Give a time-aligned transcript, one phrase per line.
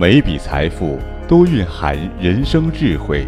[0.00, 0.96] 每笔财富
[1.26, 3.26] 都蕴含人生智慧，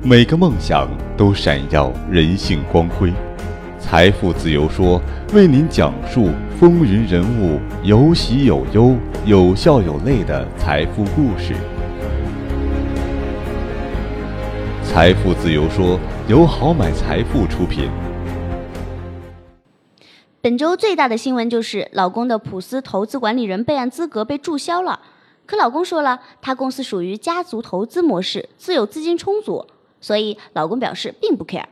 [0.00, 3.12] 每个梦想都闪耀人性光辉。
[3.80, 8.96] 财富自由说为您讲述风云人物有喜有忧、
[9.26, 11.52] 有笑有泪的财富故事。
[14.84, 17.90] 财富自由说由好买财富出品。
[20.40, 25.00] 本周最大的新闻就是老公的普斯投资管理人备案资格被注销了。
[25.46, 29.66] 可老公说了，他公司属于家族投资模式，自有资金充足，
[30.00, 31.66] 所以老公表示并不 care。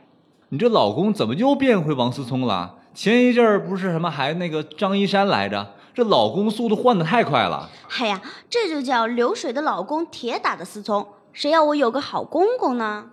[0.49, 2.75] 你这老公怎么又变回王思聪了？
[2.93, 5.73] 前一阵儿不是什么还那个张一山来着？
[5.95, 7.69] 这老公速度换的太快了。
[7.99, 11.07] 哎呀，这就叫流水的老公，铁打的思聪。
[11.31, 13.05] 谁要我有个好公公呢？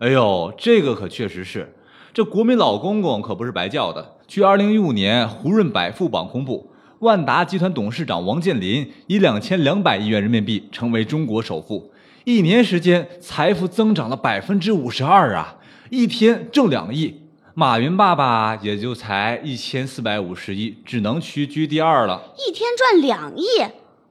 [0.00, 1.72] 哎呦，这个可确实是，
[2.12, 4.16] 这国民老公公可不是白叫的。
[4.26, 6.69] 据二零一五年胡润百富榜公布，
[7.00, 11.90] 万达集团董事长王健林以两千两百亿元人民币成为中国首富，
[12.24, 15.56] 一年时间财富增长了百分之五十二啊！
[15.88, 17.22] 一天挣两亿，
[17.54, 22.20] 马云爸爸也就才一千四百五十亿，只能屈居第二了。
[22.36, 23.46] 一天赚两亿，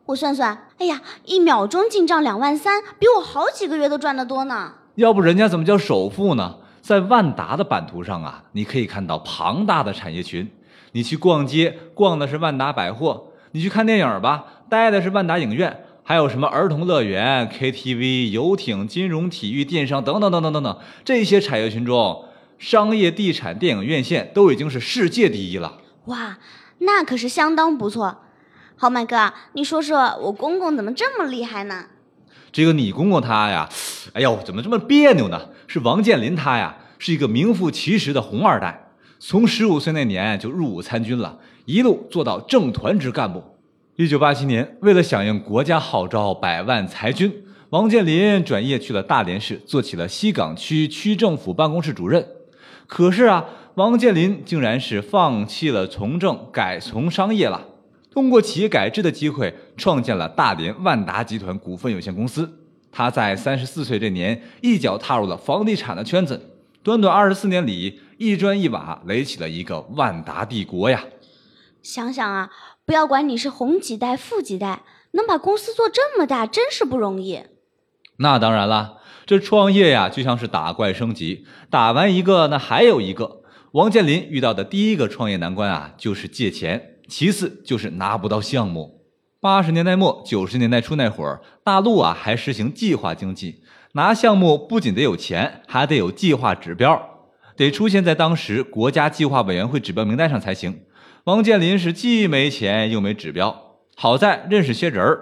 [0.07, 4.73] 我算算，哎呀，一秒钟进账两万三，比我好几个月都赚得多呢。
[4.95, 6.55] 要不人家怎么叫首富呢？
[6.81, 10.49] 在万达的版图上啊，你可以看到庞大的产业群。
[10.93, 15.85] 你去逛街，逛的是万达百货；你去看电影吧，待的是万达影院。
[16.03, 22.25] 还有什么儿童乐园、KTV、游艇、金融、体育、电商等等等等等等，这些产业群中，
[22.57, 25.77] 商业地产、电影院线都已经是世界第一了。
[26.05, 26.39] 哇，
[26.79, 28.23] 那可是相当不错。
[28.75, 31.85] 好，麦哥，你说说我公公怎么这么厉害呢？
[32.51, 33.69] 这个你公公他呀，
[34.13, 35.49] 哎呦，怎么这么别扭呢？
[35.67, 38.88] 是王健林他呀，是一个名副其实的红二代，
[39.21, 43.43] 从十五岁那年就入伍参军了，一路做到正团职干部。
[43.97, 52.25] 一九八七年，为了响应国家号召，百万裁军，王健林转业去了大连市，做起了西岗区区政府办公室主任。
[52.87, 53.43] 可是啊，
[53.75, 57.65] 王健林竟然是放弃了从政，改从商业了。
[58.09, 62.49] 通过企业改制的机会，创建了大连万达集团股份有限公司。
[62.89, 66.55] 他在三十四岁这年，一脚踏入了房地产的圈子。
[66.81, 71.05] 短短二十四年里，一砖一瓦垒起了一个万达帝国呀！
[71.81, 72.49] 想想啊，
[72.85, 77.43] 不要管你是红几代、富几代，能把公司做这么大，真是不容易。
[78.17, 83.41] 那当然了，这创业呀，就像是打怪升级，打完一个，那还有一个。
[83.71, 86.97] 王健林遇到的第一个创业难关啊，就是借钱。
[87.07, 89.05] 其次就是拿不到项目。
[89.39, 93.63] 八十年代末九十年代初那会儿，大陆啊还实行计划经济，
[93.93, 97.08] 拿项目不仅得有钱，还得有计划指标，
[97.59, 100.85] 得出现在当时国家计划委员会指标名单上才行。
[101.25, 105.19] 王健林是既没钱又没指标，好在认识些人儿，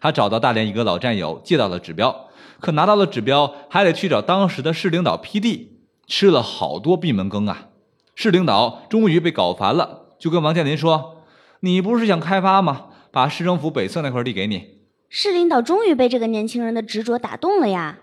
[0.00, 5.78] 他找到大连一个老战友借到了指标，可拿到了指标还得去找当时的市领导批地，
[6.08, 7.68] 吃了好多闭门羹啊！
[8.16, 11.22] 市领导终于被搞烦了，就跟王健林说。
[11.60, 12.86] 你不是想开发吗？
[13.12, 14.80] 把市政府北侧那块地给你。
[15.08, 18.00] 市领导终于被这个年轻人的执着打动了呀！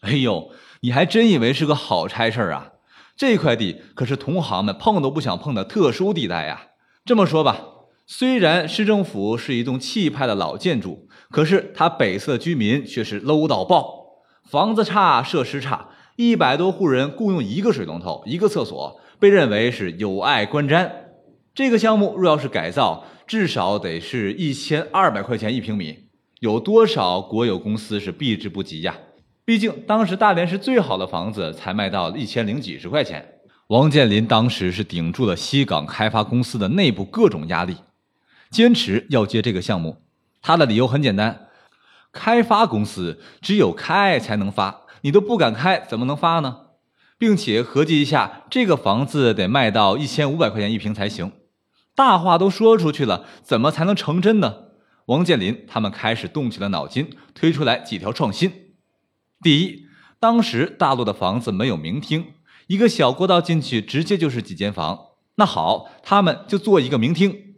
[0.00, 0.50] 哎呦，
[0.80, 2.72] 你还真以为是个好差事儿啊？
[3.18, 6.68] 这块地可是同行们碰都不想碰的特殊地带呀！
[7.04, 7.58] 这么说吧，
[8.06, 20.88] 虽然市政府是一栋气派的老建筑，可是它北侧居民却是 low 到爆，房子差，设施差，一百多户人共用一个水龙头、一个厕所，被认为是有碍观瞻。
[21.52, 26.04] 这个项目若要是改造，至少得是一千二百块钱一平米，
[26.38, 28.96] 有多少国有公司是避之不及呀？
[29.48, 33.40] 毕竟当时大连市最好的房子才卖到一千零几十块钱。
[33.68, 37.76] 王健林当时是顶住了西港开发公司的内部各种压力，
[38.50, 40.02] 坚持要接这个项目。
[40.42, 41.48] 他的理由很简单：
[42.12, 46.66] 开发公司只有开才能发，你都不敢开，怎么能发呢？
[47.16, 51.32] 并且合计一下，这个房子得卖到一千五百块钱一平才行。
[51.94, 54.64] 大话都说出去了，怎么才能成真呢？
[55.06, 58.67] 王健林他们开始动起了脑筋，推出来几条创新。
[59.40, 59.86] 第一，
[60.18, 62.32] 当时大陆的房子没有明厅，
[62.66, 64.98] 一个小过道进去直接就是几间房。
[65.36, 67.54] 那好，他们就做一个明厅。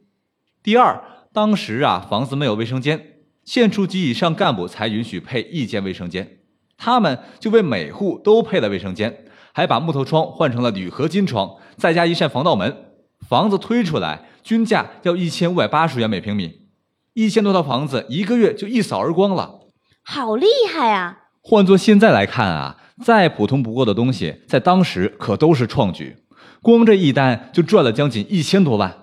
[0.63, 6.41] 第二，当时啊房子没有卫生间，县处级以上干部才允许配一间卫生间，
[6.77, 12.93] 他们就为每户都配了卫生间，还把木头窗换成了铝合金窗，再加一扇防盗门。
[13.27, 16.67] 房子推出来，均价要一千五百八十元每平米，
[17.15, 19.61] 一千多套房子一个月就一扫而光了，
[20.03, 21.30] 好厉害啊！
[21.43, 26.17] 换做现在来看啊，再普通不过的东西，在当时可都是创举，
[26.63, 28.97] 光这一单就赚了将近一千多万。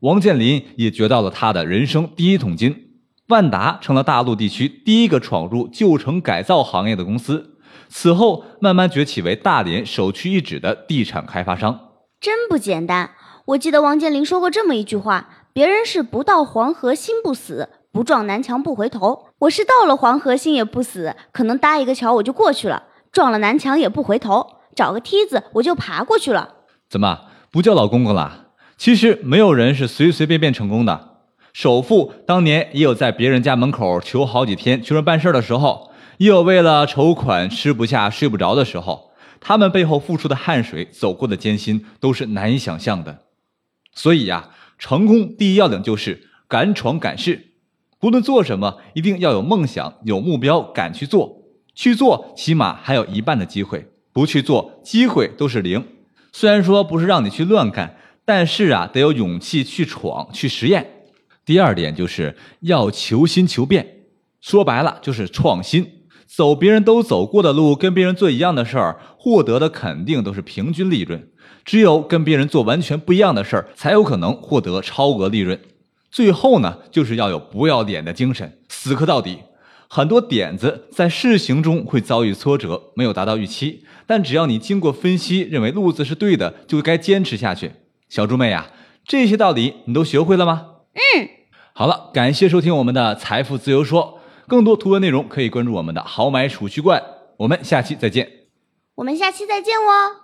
[0.00, 2.88] 王健林也掘到了他的人生第一桶金。
[3.28, 7.56] 万达成了大陆地区第一个闯入旧城改造行业的公司，
[7.88, 11.92] 此后慢慢崛起为大连首屈一指的地产开发商。
[12.20, 13.12] 真不简单。
[13.46, 19.26] 我记得王健林说过这么一句话：别人是不到黄河心不死，不撞南墙不回头。
[19.40, 26.54] 我是到了黄河心也不死，可能搭一个桥我就过去了，撞了南墙也不回头，找个梯子我就爬过去了。
[26.88, 28.46] 怎么不叫老公公了？
[28.78, 31.10] 其实没有人是随随便便成功的。
[31.52, 39.12] 首富当年也有在别人家门口求好几天求人办事的时候，也有为了筹款吃不下睡不着的时候。
[39.38, 43.18] 他们背后付出的汗水、走过的艰辛，都是难以想象的。
[43.92, 47.51] 所以呀，成功第一要领就是敢闯敢试。
[48.02, 51.40] 不论做什么，一定要有梦想、有目标，敢去做。
[51.72, 53.78] 去做，起码还有一半的机会；
[54.12, 55.86] 不去做，机会都是零。
[56.32, 61.04] 虽然说不是让你去乱干，但是啊，得有勇气去闯、去实验。
[61.44, 63.98] 第二点就是要求新求变，
[64.40, 65.86] 说白了就是创新。
[66.26, 71.28] 走别人都走过的路，跟别人做一样的事儿，获得的肯定都是平均利润。
[71.64, 75.56] 只有跟别人做完全不一样的事儿，才有可能获得超额利润。
[76.12, 79.38] 最后呢，就是要有不要脸的精神，死磕到底。
[79.88, 87.72] 很多点子在试行中会遭遇挫折，没有达到预期，但只要你经过分析，认为路子是对的，就该坚持下去。
[88.08, 88.70] 小猪妹呀，
[89.04, 90.66] 这些道理你都学会了吗？
[90.92, 91.28] 嗯。
[91.72, 94.20] 好了，感谢收听我们的财富自由说。
[94.46, 97.02] 更多图文内容可以关注我们的豪买储蓄罐，
[97.38, 98.30] 我们下期再见。
[98.96, 100.21] 我们下期再见哦。